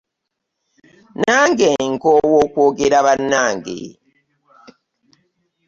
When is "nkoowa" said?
1.91-2.37